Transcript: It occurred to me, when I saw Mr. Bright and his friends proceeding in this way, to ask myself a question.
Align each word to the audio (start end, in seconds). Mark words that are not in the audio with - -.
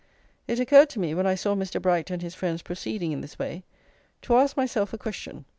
It 0.47 0.59
occurred 0.59 0.89
to 0.89 0.99
me, 0.99 1.13
when 1.13 1.27
I 1.27 1.35
saw 1.35 1.53
Mr. 1.53 1.79
Bright 1.79 2.09
and 2.09 2.23
his 2.23 2.33
friends 2.33 2.63
proceeding 2.63 3.11
in 3.11 3.21
this 3.21 3.37
way, 3.37 3.63
to 4.23 4.35
ask 4.35 4.57
myself 4.57 4.93
a 4.93 4.97
question. 4.97 5.45